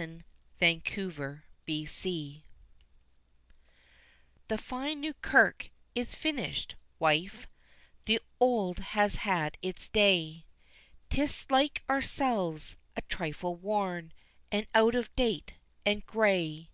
In 0.00 0.24
the 0.60 0.80
Old 0.96 1.14
Church 1.14 2.42
"The 4.48 4.56
fine 4.56 5.00
new 5.00 5.12
kirk 5.12 5.70
is 5.94 6.14
finished, 6.14 6.74
wife 6.98 7.46
the 8.06 8.18
old 8.40 8.78
has 8.78 9.16
had 9.16 9.58
its 9.60 9.90
day, 9.90 10.46
'Tis 11.10 11.44
like 11.50 11.82
ourselves, 11.90 12.78
a 12.96 13.02
trifle 13.02 13.56
worn, 13.56 14.14
and 14.50 14.66
out 14.74 14.94
of 14.94 15.14
date, 15.16 15.52
and 15.84 16.06
gray. 16.06 16.70